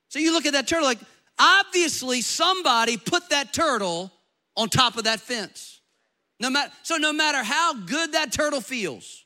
[0.08, 1.00] So you look at that turtle like,
[1.36, 4.12] obviously somebody put that turtle
[4.56, 5.80] on top of that fence.
[6.38, 9.24] No matter, so no matter how good that turtle feels,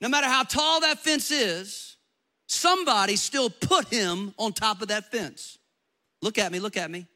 [0.00, 1.89] no matter how tall that fence is,
[2.50, 5.58] somebody still put him on top of that fence.
[6.20, 7.06] Look at me, look at me.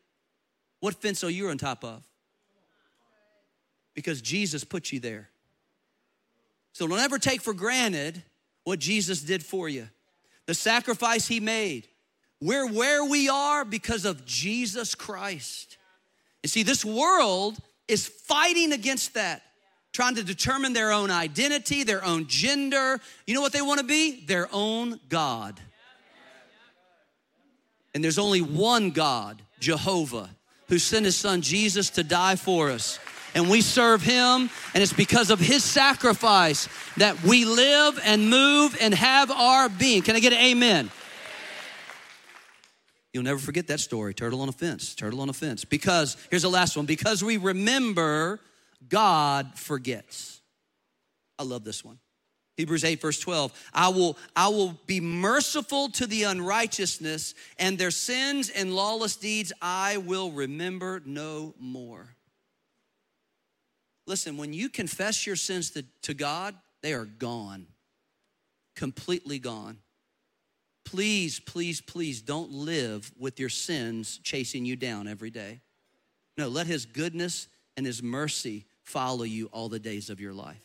[0.80, 2.02] What fence are you on top of?
[3.94, 5.28] Because Jesus put you there.
[6.72, 8.22] So don't ever take for granted
[8.64, 9.88] what Jesus did for you,
[10.46, 11.88] the sacrifice he made.
[12.40, 15.78] We're where we are because of Jesus Christ.
[16.42, 17.56] And see, this world
[17.88, 19.42] is fighting against that
[19.94, 23.00] trying to determine their own identity, their own gender.
[23.26, 24.24] You know what they want to be?
[24.26, 25.58] Their own God.
[27.94, 30.28] And there's only one God, Jehovah,
[30.68, 32.98] who sent his son Jesus to die for us.
[33.36, 38.76] And we serve him, and it's because of his sacrifice that we live and move
[38.80, 40.02] and have our being.
[40.02, 40.90] Can I get an amen?
[43.12, 45.64] You'll never forget that story turtle on a fence, turtle on a fence.
[45.64, 48.40] Because, here's the last one because we remember
[48.88, 50.40] God forgets.
[51.38, 51.98] I love this one.
[52.56, 53.52] Hebrews 8, verse 12.
[53.72, 59.52] I will, I will be merciful to the unrighteousness, and their sins and lawless deeds
[59.60, 62.14] I will remember no more.
[64.06, 67.66] Listen, when you confess your sins to, to God, they are gone,
[68.76, 69.78] completely gone.
[70.84, 75.60] Please, please, please don't live with your sins chasing you down every day.
[76.36, 80.62] No, let His goodness and His mercy follow you all the days of your life.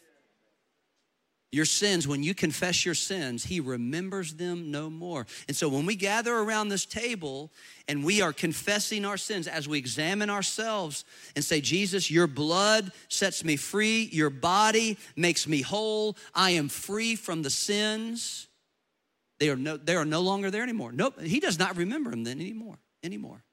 [1.52, 5.26] Your sins, when you confess your sins, He remembers them no more.
[5.48, 7.52] And so when we gather around this table
[7.88, 11.06] and we are confessing our sins, as we examine ourselves
[11.36, 16.70] and say, Jesus, your blood sets me free, your body makes me whole, I am
[16.70, 18.48] free from the sins.
[19.40, 20.92] They are no, they are no longer there anymore.
[20.92, 23.44] Nope, He does not remember them then anymore, anymore.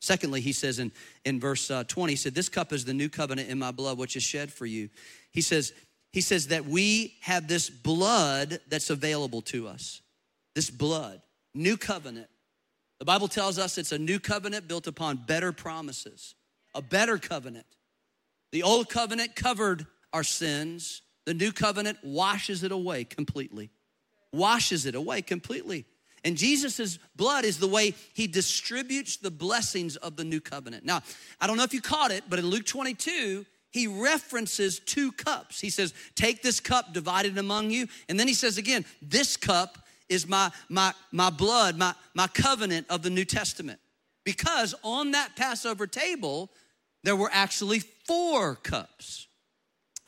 [0.00, 0.92] Secondly, he says in,
[1.24, 3.98] in verse uh, 20, he said, This cup is the new covenant in my blood,
[3.98, 4.88] which is shed for you.
[5.30, 5.72] He says,
[6.12, 10.00] he says that we have this blood that's available to us.
[10.54, 11.20] This blood,
[11.54, 12.28] new covenant.
[12.98, 16.34] The Bible tells us it's a new covenant built upon better promises,
[16.74, 17.66] a better covenant.
[18.52, 23.70] The old covenant covered our sins, the new covenant washes it away completely.
[24.32, 25.84] Washes it away completely.
[26.24, 30.84] And Jesus' blood is the way he distributes the blessings of the new covenant.
[30.84, 31.02] Now,
[31.40, 35.60] I don't know if you caught it, but in Luke 22, he references two cups.
[35.60, 37.86] He says, Take this cup divided among you.
[38.08, 39.78] And then he says again, This cup
[40.08, 43.78] is my, my, my blood, my, my covenant of the New Testament.
[44.24, 46.50] Because on that Passover table,
[47.04, 49.28] there were actually four cups.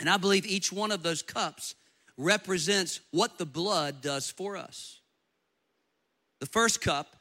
[0.00, 1.76] And I believe each one of those cups
[2.18, 5.01] represents what the blood does for us.
[6.42, 7.14] The first cup,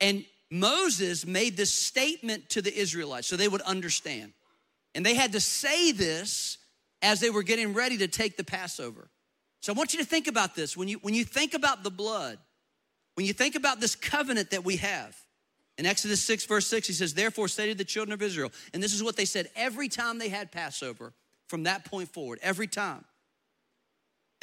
[0.00, 4.32] and Moses made this statement to the Israelites so they would understand.
[4.94, 6.56] And they had to say this
[7.02, 9.10] as they were getting ready to take the Passover.
[9.60, 10.78] So I want you to think about this.
[10.78, 12.38] When you, when you think about the blood,
[13.16, 15.14] when you think about this covenant that we have,
[15.76, 18.82] in Exodus 6, verse 6, he says, Therefore say to the children of Israel, and
[18.82, 21.12] this is what they said every time they had Passover
[21.48, 23.04] from that point forward, every time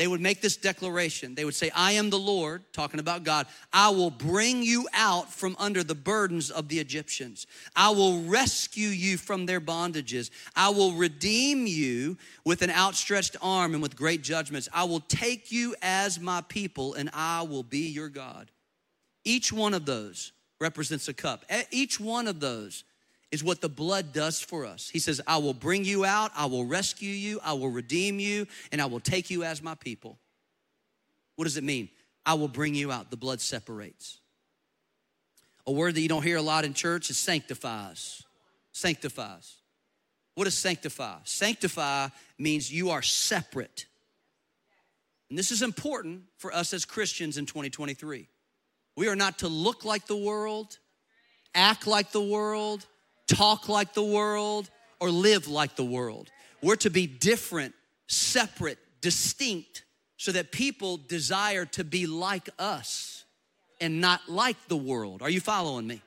[0.01, 1.35] they would make this declaration.
[1.35, 3.45] They would say, I am the Lord, talking about God.
[3.71, 7.45] I will bring you out from under the burdens of the Egyptians.
[7.75, 10.31] I will rescue you from their bondages.
[10.55, 14.67] I will redeem you with an outstretched arm and with great judgments.
[14.73, 18.49] I will take you as my people, and I will be your God.
[19.23, 21.45] Each one of those represents a cup.
[21.69, 22.85] Each one of those
[23.31, 24.89] is what the blood does for us.
[24.89, 28.45] He says, I will bring you out, I will rescue you, I will redeem you,
[28.71, 30.17] and I will take you as my people.
[31.35, 31.89] What does it mean?
[32.25, 33.09] I will bring you out.
[33.09, 34.19] The blood separates.
[35.65, 38.23] A word that you don't hear a lot in church is sanctifies.
[38.73, 39.55] Sanctifies.
[40.35, 41.17] What does sanctify?
[41.23, 43.85] Sanctify means you are separate.
[45.29, 48.27] And this is important for us as Christians in 2023.
[48.97, 50.77] We are not to look like the world,
[51.55, 52.85] act like the world,
[53.31, 56.29] talk like the world, or live like the world.
[56.61, 57.73] We're to be different,
[58.07, 59.83] separate, distinct,
[60.17, 63.25] so that people desire to be like us
[63.79, 65.21] and not like the world.
[65.23, 66.01] Are you following me?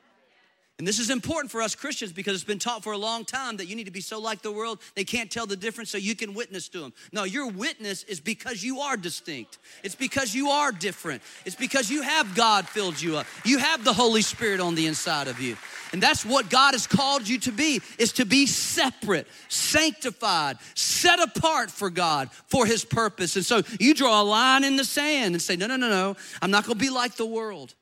[0.79, 3.59] And this is important for us Christians because it's been taught for a long time
[3.59, 5.99] that you need to be so like the world, they can't tell the difference so
[5.99, 6.93] you can witness to them.
[7.13, 9.59] No, your witness is because you are distinct.
[9.85, 11.23] It's because you are different.
[11.45, 13.27] It's because you have God filled you up.
[13.45, 15.57] You have the Holy Spirit on the inside of you.
[15.93, 21.21] And that's what God has called you to be is to be separate, sanctified, set
[21.21, 23.37] apart for God for his purpose.
[23.37, 26.17] And so you draw a line in the sand and say, "No, no, no, no.
[26.43, 27.77] I'm not going to be like the world."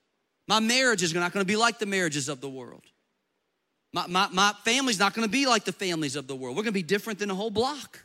[0.48, 2.82] My marriage is not going to be like the marriages of the world.
[3.92, 6.56] My, my, my family's not going to be like the families of the world.
[6.56, 8.04] We're going to be different than the whole block.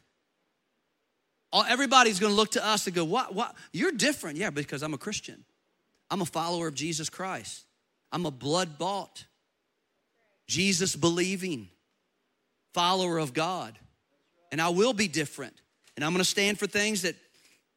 [1.51, 3.55] All, everybody's going to look to us and go, what, what?
[3.71, 4.37] You're different.
[4.37, 5.45] Yeah, because I'm a Christian.
[6.09, 7.65] I'm a follower of Jesus Christ.
[8.11, 9.25] I'm a blood bought,
[10.47, 11.69] Jesus believing
[12.73, 13.77] follower of God.
[14.51, 15.53] And I will be different.
[15.95, 17.15] And I'm going to stand for things that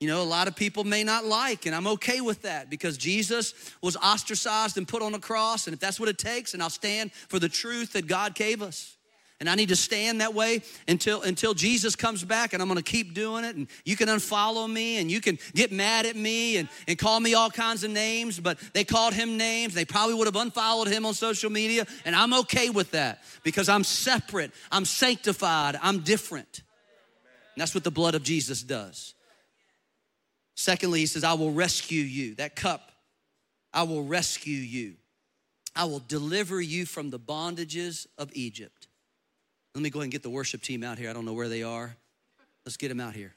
[0.01, 2.97] you know, a lot of people may not like, and I'm okay with that because
[2.97, 6.63] Jesus was ostracized and put on a cross, and if that's what it takes, and
[6.63, 8.97] I'll stand for the truth that God gave us.
[9.41, 12.83] And I need to stand that way until until Jesus comes back, and I'm gonna
[12.83, 13.57] keep doing it.
[13.57, 17.21] And you can unfollow me and you can get mad at me and, and call
[17.21, 19.73] me all kinds of names, but they called him names.
[19.73, 23.71] They probably would have unfollowed him on social media, and I'm okay with that because
[23.71, 26.63] I'm separate, I'm sanctified, I'm different.
[27.55, 29.15] And that's what the blood of Jesus does.
[30.61, 32.35] Secondly, he says, I will rescue you.
[32.35, 32.93] That cup,
[33.73, 34.97] I will rescue you.
[35.75, 38.87] I will deliver you from the bondages of Egypt.
[39.75, 41.09] Let me go ahead and get the worship team out here.
[41.09, 41.97] I don't know where they are.
[42.67, 43.33] Let's get them out here.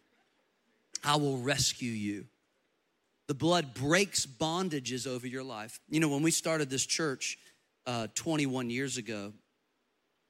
[1.01, 2.25] I will rescue you.
[3.27, 5.79] The blood breaks bondages over your life.
[5.89, 7.37] You know, when we started this church
[7.87, 9.31] uh, 21 years ago,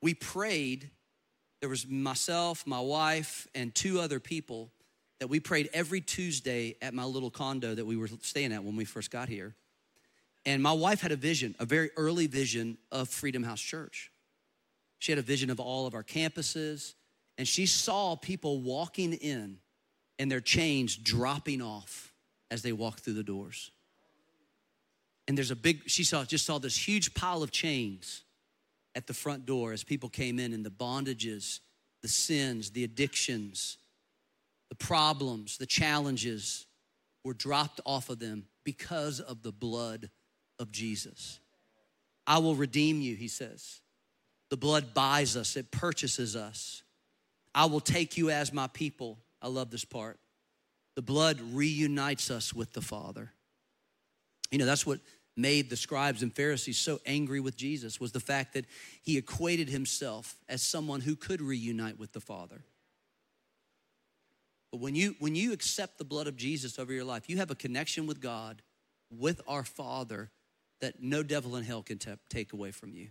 [0.04, 0.92] we prayed.
[1.60, 4.70] There was myself, my wife, and two other people
[5.24, 8.76] that we prayed every Tuesday at my little condo that we were staying at when
[8.76, 9.56] we first got here.
[10.46, 14.12] And my wife had a vision, a very early vision of Freedom House Church.
[15.00, 16.96] She had a vision of all of our campuses,
[17.38, 19.60] and she saw people walking in
[20.20, 22.12] and their chains dropping off
[22.52, 23.72] as they walked through the doors.
[25.30, 28.24] And there's a big, she saw, just saw this huge pile of chains
[28.94, 31.62] at the front door as people came in and the bondages,
[32.02, 33.78] the sins, the addictions,
[34.74, 36.66] the problems, the challenges
[37.24, 40.10] were dropped off of them because of the blood
[40.58, 41.40] of Jesus.
[42.26, 43.82] I will redeem you, he says.
[44.50, 46.82] The blood buys us, it purchases us.
[47.54, 49.20] I will take you as my people.
[49.44, 50.18] I love this part.
[50.96, 53.32] The blood reunites us with the Father.
[54.50, 55.02] You know, that's what
[55.38, 58.66] made the scribes and Pharisees so angry with Jesus was the fact that
[59.04, 62.64] he equated himself as someone who could reunite with the Father.
[64.74, 67.51] But when you when you accept the blood of Jesus over your life, you have
[67.51, 68.63] a connection with God,
[69.11, 70.32] with our Father,
[70.82, 73.09] that no devil in hell can take away from you.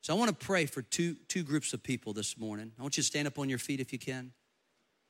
[0.00, 2.72] So I want to pray for two two groups of people this morning.
[2.76, 4.32] I want you to stand up on your feet if you can.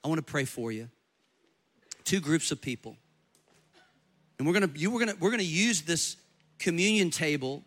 [0.04, 0.90] I want to pray for you.
[2.04, 2.98] Two groups of people.
[4.38, 6.16] And we're gonna you we're gonna we're gonna use this
[6.58, 7.64] communion table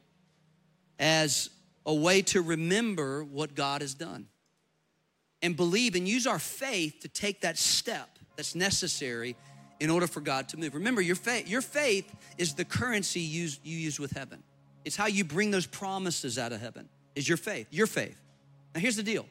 [0.99, 1.49] as
[1.87, 4.27] a way to remember what God has done
[5.43, 9.35] and believe and use our faith to take that step that's necessary
[9.79, 10.73] in order for God to move.
[10.73, 14.41] Remember, your faith, your faith is the currency you use, you use with heaven.
[14.85, 18.17] It's how you bring those promises out of heaven, is your faith, your faith.
[18.73, 19.25] Now, here's the deal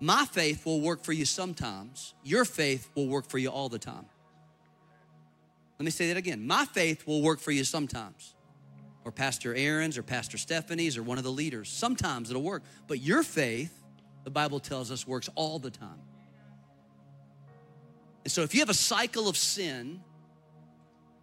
[0.00, 3.78] my faith will work for you sometimes, your faith will work for you all the
[3.78, 4.06] time.
[5.78, 6.46] Let me say that again.
[6.46, 8.34] My faith will work for you sometimes,
[9.04, 11.68] or Pastor Aaron's, or Pastor Stephanie's, or one of the leaders.
[11.68, 12.62] Sometimes it'll work.
[12.86, 13.79] But your faith,
[14.24, 16.00] the Bible tells us, works all the time.
[18.24, 20.00] And so if you have a cycle of sin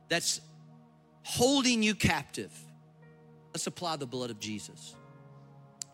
[0.10, 0.42] that's
[1.24, 2.52] holding you captive,
[3.54, 4.96] let's apply the blood of Jesus.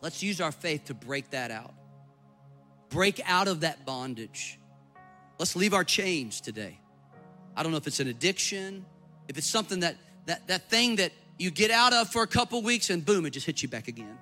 [0.01, 1.73] Let's use our faith to break that out.
[2.89, 4.59] Break out of that bondage.
[5.39, 6.79] Let's leave our chains today.
[7.55, 8.85] I don't know if it's an addiction,
[9.27, 9.95] if it's something that
[10.25, 13.31] that, that thing that you get out of for a couple weeks and boom, it
[13.31, 14.17] just hits you back again.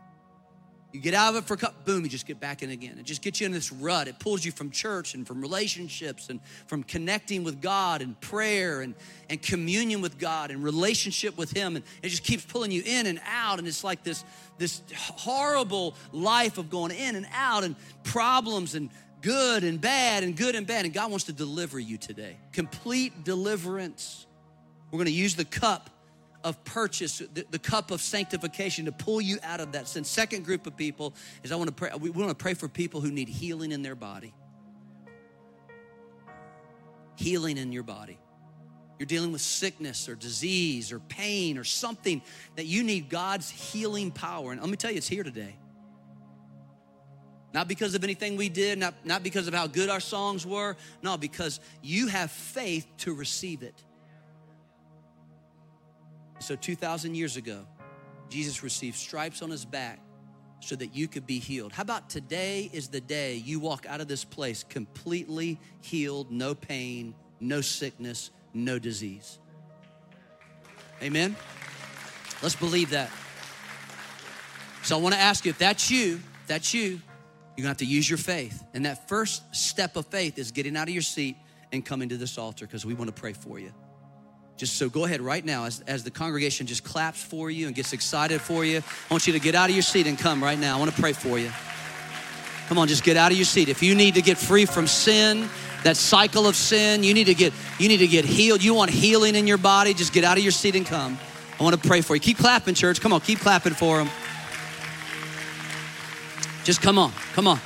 [0.91, 2.97] You get out of it for a couple, boom, you just get back in again.
[2.99, 4.09] It just gets you in this rut.
[4.09, 8.81] It pulls you from church and from relationships and from connecting with God and prayer
[8.81, 8.93] and,
[9.29, 11.77] and communion with God and relationship with Him.
[11.77, 13.59] And it just keeps pulling you in and out.
[13.59, 14.25] And it's like this,
[14.57, 18.89] this horrible life of going in and out and problems and
[19.21, 20.83] good and bad and good and bad.
[20.83, 22.35] And God wants to deliver you today.
[22.51, 24.25] Complete deliverance.
[24.91, 25.89] We're going to use the cup
[26.43, 30.03] of purchase, the, the, cup of sanctification to pull you out of that sin.
[30.03, 31.13] Second group of people
[31.43, 31.91] is I want to pray.
[31.99, 34.33] We want to pray for people who need healing in their body.
[37.15, 38.17] Healing in your body.
[38.97, 42.21] You're dealing with sickness or disease or pain or something
[42.55, 44.51] that you need God's healing power.
[44.51, 45.55] And let me tell you, it's here today.
[47.53, 50.77] Not because of anything we did, not, not because of how good our songs were,
[51.01, 53.83] no, because you have faith to receive it.
[56.41, 57.65] So 2,000 years ago,
[58.29, 59.99] Jesus received stripes on his back
[60.59, 61.71] so that you could be healed.
[61.71, 66.55] How about today is the day you walk out of this place completely healed, no
[66.55, 69.39] pain, no sickness, no disease?
[71.01, 71.35] Amen?
[72.41, 73.09] Let's believe that.
[74.83, 77.01] So I want to ask you if that's you, if that's you,
[77.55, 78.63] you're gonna have to use your faith.
[78.73, 81.37] And that first step of faith is getting out of your seat
[81.71, 83.71] and coming to this altar because we want to pray for you.
[84.61, 87.75] Just so go ahead right now as, as the congregation just claps for you and
[87.75, 88.77] gets excited for you.
[88.77, 90.75] I want you to get out of your seat and come right now.
[90.75, 91.49] I want to pray for you.
[92.67, 93.69] Come on, just get out of your seat.
[93.69, 95.49] If you need to get free from sin,
[95.83, 98.63] that cycle of sin, you need to get you need to get healed.
[98.63, 101.17] You want healing in your body, just get out of your seat and come.
[101.59, 102.19] I want to pray for you.
[102.19, 103.01] Keep clapping, church.
[103.01, 104.11] Come on, keep clapping for them.
[106.65, 107.59] Just come on, come on.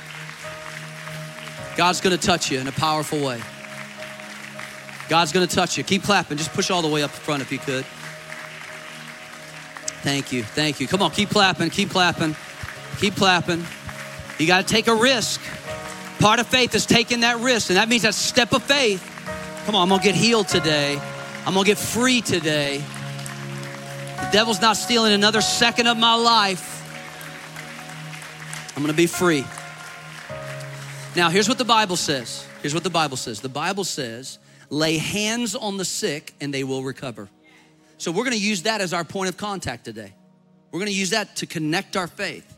[1.76, 3.42] God's gonna touch you in a powerful way.
[5.08, 5.84] God's gonna touch you.
[5.84, 6.36] Keep clapping.
[6.36, 7.84] Just push all the way up front if you could.
[10.02, 10.42] Thank you.
[10.42, 10.86] Thank you.
[10.86, 11.70] Come on, keep clapping.
[11.70, 12.36] Keep clapping.
[12.98, 13.64] Keep clapping.
[14.38, 15.40] You got to take a risk.
[16.18, 19.02] Part of faith is taking that risk, and that means that step of faith.
[19.64, 21.00] Come on, I'm gonna get healed today.
[21.44, 22.82] I'm gonna get free today.
[24.16, 26.72] The devil's not stealing another second of my life.
[28.76, 29.44] I'm gonna be free.
[31.14, 32.46] Now, here's what the Bible says.
[32.62, 33.40] Here's what the Bible says.
[33.40, 34.38] The Bible says
[34.70, 37.28] lay hands on the sick and they will recover.
[37.98, 40.12] So we're gonna use that as our point of contact today.
[40.70, 42.56] We're gonna use that to connect our faith.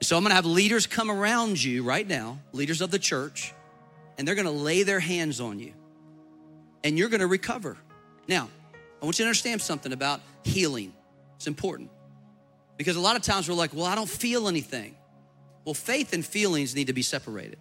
[0.00, 3.52] So I'm gonna have leaders come around you right now, leaders of the church,
[4.18, 5.72] and they're gonna lay their hands on you
[6.84, 7.76] and you're gonna recover.
[8.28, 8.48] Now,
[9.00, 10.92] I want you to understand something about healing.
[11.36, 11.90] It's important
[12.76, 14.94] because a lot of times we're like, well, I don't feel anything.
[15.64, 17.58] Well, faith and feelings need to be separated.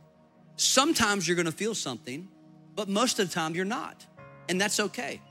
[0.56, 2.28] Sometimes you're gonna feel something
[2.76, 4.06] but most of the time you're not.
[4.50, 5.22] And that's okay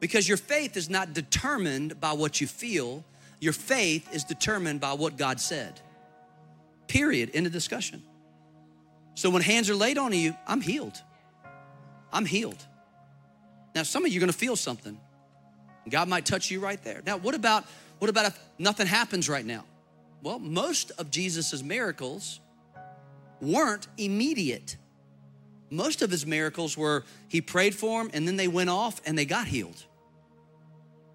[0.00, 3.04] because your faith is not determined by what you feel,
[3.40, 5.80] your faith is determined by what God said.
[6.86, 7.30] Period.
[7.34, 8.02] End of discussion.
[9.14, 11.00] So when hands are laid on you, I'm healed.
[12.12, 12.64] I'm healed.
[13.74, 14.98] Now, some of you are gonna feel something.
[15.88, 17.02] God might touch you right there.
[17.06, 17.64] Now, what about
[17.98, 19.64] what about if nothing happens right now?
[20.22, 22.40] Well, most of Jesus's miracles
[23.40, 24.76] weren't immediate.
[25.70, 29.18] Most of his miracles were he prayed for them and then they went off and
[29.18, 29.84] they got healed.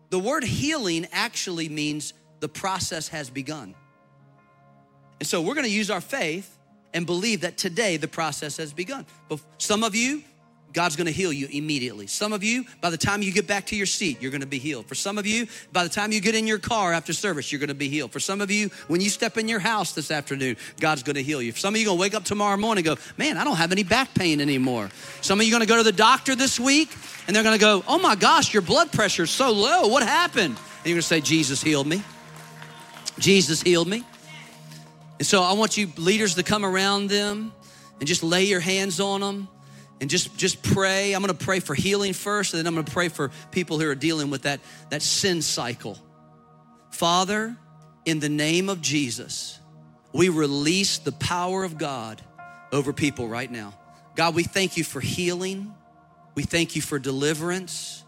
[0.10, 3.76] The word healing actually means the process has begun.
[5.20, 6.58] And so we're gonna use our faith
[6.94, 9.06] and believe that today the process has begun.
[9.30, 10.24] But some of you,
[10.74, 12.08] God's gonna heal you immediately.
[12.08, 14.60] Some of you, by the time you get back to your seat, you're gonna be
[14.60, 14.86] healed.
[14.86, 17.60] For some of you, by the time you get in your car after service, you're
[17.60, 18.12] gonna be healed.
[18.12, 21.42] For some of you, when you step in your house this afternoon, God's gonna heal
[21.42, 21.52] you.
[21.52, 23.72] For some of you, gonna wake up tomorrow morning and go, man, I don't have
[23.72, 24.90] any back pain anymore.
[25.22, 26.90] Some of you gonna go to the doctor this week
[27.28, 29.88] and they're gonna go, oh my gosh, your blood pressure is so low.
[29.88, 30.56] What happened?
[30.56, 32.02] And you're gonna say, Jesus healed me.
[33.20, 34.04] Jesus healed me.
[35.20, 37.52] And so I want you leaders to come around them
[38.00, 39.48] and just lay your hands on them
[40.02, 41.14] and just just pray.
[41.14, 43.80] I'm going to pray for healing first, and then I'm going to pray for people
[43.80, 45.98] who are dealing with that that sin cycle.
[46.90, 47.56] Father,
[48.04, 49.60] in the name of Jesus,
[50.12, 52.22] we release the power of God
[52.72, 53.74] over people right now.
[54.16, 55.74] God, we thank you for healing.
[56.36, 58.04] We thank you for deliverance.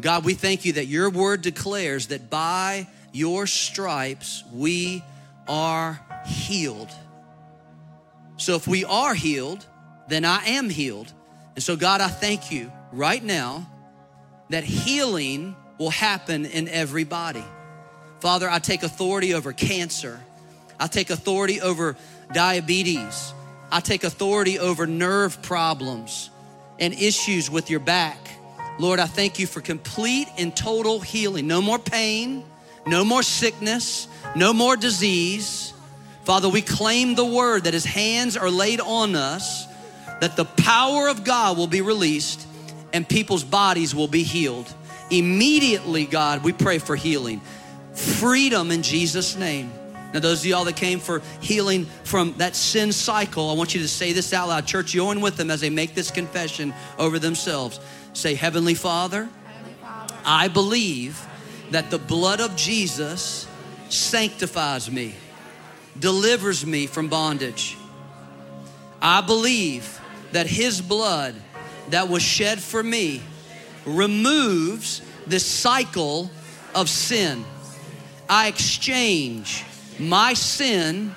[0.00, 5.04] God, we thank you that your word declares that by your stripes we
[5.46, 6.90] are healed.
[8.36, 9.66] So if we are healed,
[10.12, 11.12] then I am healed.
[11.54, 13.66] And so, God, I thank you right now
[14.50, 17.44] that healing will happen in every body.
[18.20, 20.20] Father, I take authority over cancer.
[20.78, 21.96] I take authority over
[22.32, 23.32] diabetes.
[23.70, 26.30] I take authority over nerve problems
[26.78, 28.18] and issues with your back.
[28.78, 31.46] Lord, I thank you for complete and total healing.
[31.46, 32.44] No more pain,
[32.86, 35.72] no more sickness, no more disease.
[36.24, 39.66] Father, we claim the word that his hands are laid on us,
[40.22, 42.46] that the power of God will be released
[42.92, 44.72] and people's bodies will be healed.
[45.10, 47.40] Immediately, God, we pray for healing,
[47.92, 49.72] freedom in Jesus' name.
[50.14, 53.80] Now, those of y'all that came for healing from that sin cycle, I want you
[53.80, 54.64] to say this out loud.
[54.64, 57.80] Church, join with them as they make this confession over themselves.
[58.12, 61.20] Say, Heavenly Father, Heavenly Father I believe
[61.72, 63.48] that the blood of Jesus
[63.88, 65.16] sanctifies me,
[65.98, 67.76] delivers me from bondage.
[69.00, 69.98] I believe
[70.32, 71.34] that His blood
[71.90, 73.22] that was shed for me
[73.84, 76.30] removes this cycle
[76.74, 77.44] of sin.
[78.28, 79.64] I exchange
[79.98, 81.14] my sin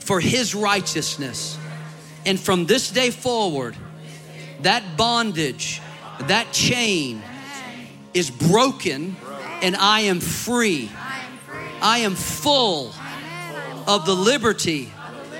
[0.00, 1.58] for his righteousness.
[2.26, 3.76] And from this day forward,
[4.62, 5.80] that bondage,
[6.20, 7.22] that chain
[8.14, 9.16] is broken
[9.62, 10.90] and I am free.
[11.80, 12.92] I am full
[13.86, 14.92] of the liberty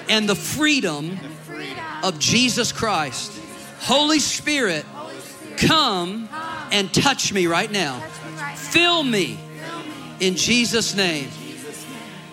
[0.08, 1.18] and the freedom
[2.02, 3.32] of Jesus Christ.
[3.80, 4.84] Holy Spirit,
[5.56, 6.28] come
[6.70, 8.00] and touch me right now.
[8.54, 9.38] Fill me
[10.20, 11.28] in Jesus' name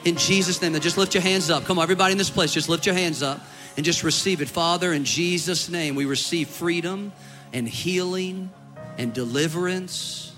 [0.05, 0.73] in Jesus' name.
[0.73, 1.65] Then just lift your hands up.
[1.65, 3.39] Come on, everybody in this place, just lift your hands up
[3.77, 4.49] and just receive it.
[4.49, 7.11] Father, in Jesus' name, we receive freedom
[7.53, 8.49] and healing
[8.97, 10.33] and deliverance.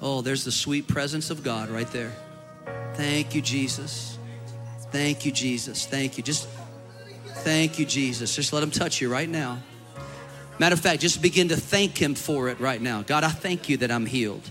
[0.00, 2.12] Oh, there's the sweet presence of God right there.
[2.94, 4.18] Thank you, Jesus.
[4.90, 5.86] Thank you, Jesus.
[5.86, 6.24] Thank you.
[6.24, 6.48] Just
[7.48, 8.36] thank you, Jesus.
[8.36, 9.58] Just let him touch you right now.
[10.58, 13.00] Matter of fact, just begin to thank him for it right now.
[13.00, 14.42] God, I thank you that I'm healed.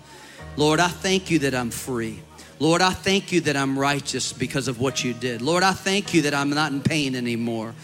[0.56, 2.20] Lord, I thank you that I'm free.
[2.58, 5.43] Lord, I thank you that I'm righteous because of what you did.
[5.43, 7.76] Lord, I thank you that I'm not in pain anymore.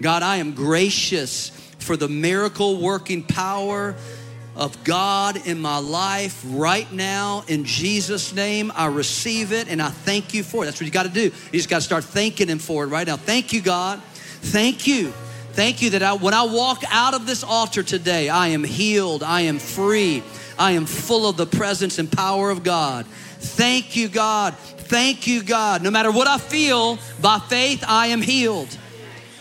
[0.00, 3.94] God, I am gracious for the miracle working power
[4.56, 7.44] of God in my life right now.
[7.46, 10.66] In Jesus' name, I receive it and I thank you for it.
[10.66, 11.24] That's what you got to do.
[11.24, 13.18] You just got to start thanking Him for it right now.
[13.18, 14.00] Thank you, God.
[14.42, 15.12] Thank you.
[15.52, 19.22] Thank you that I, when I walk out of this altar today, I am healed,
[19.22, 20.22] I am free,
[20.58, 23.06] I am full of the presence and power of God.
[23.06, 24.54] Thank you, God.
[24.56, 25.82] Thank you, God.
[25.82, 28.76] No matter what I feel, by faith, I am healed.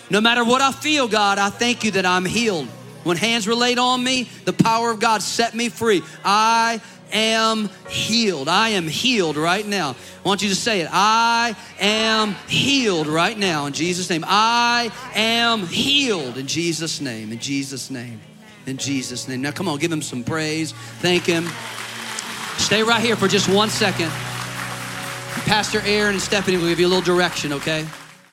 [0.09, 2.67] No matter what I feel, God, I thank you that I'm healed.
[3.03, 6.01] When hands were laid on me, the power of God set me free.
[6.23, 6.81] I
[7.11, 8.47] am healed.
[8.47, 9.95] I am healed right now.
[10.23, 10.89] I want you to say it.
[10.91, 14.23] I am healed right now in Jesus' name.
[14.27, 17.31] I am healed in Jesus' name.
[17.31, 18.19] In Jesus' name.
[18.65, 19.41] In Jesus' name.
[19.41, 20.71] Now, come on, give him some praise.
[20.99, 21.47] Thank him.
[22.57, 24.11] Stay right here for just one second.
[25.45, 27.85] Pastor Aaron and Stephanie will give you a little direction, okay?